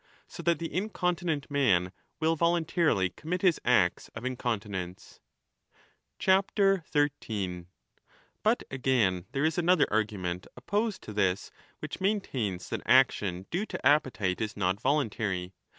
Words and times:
So 0.27 0.41
that 0.41 0.57
the 0.57 0.65
15 0.67 0.83
incontinent 0.85 1.51
man 1.51 1.91
will 2.19 2.35
voluntarily 2.35 3.11
commit 3.11 3.43
his 3.43 3.61
acts 3.63 4.09
of 4.15 4.25
in 4.25 4.35
continence. 4.35 5.19
13 6.19 7.67
But, 8.41 8.63
again, 8.71 9.25
there 9.33 9.45
is 9.45 9.59
another 9.59 9.85
argument 9.91 10.47
opposed 10.57 11.03
to 11.03 11.13
this, 11.13 11.51
which 11.81 12.01
maintains 12.01 12.69
that 12.69 12.81
action 12.87 13.45
due 13.51 13.67
to 13.67 13.85
appetite 13.85 14.41
is 14.41 14.57
not 14.57 14.81
voluntary. 14.81 15.53